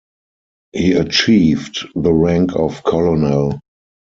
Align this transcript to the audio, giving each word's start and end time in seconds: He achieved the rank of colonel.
He 0.73 0.93
achieved 0.93 1.85
the 1.93 2.11
rank 2.11 2.55
of 2.55 2.83
colonel. 2.83 3.59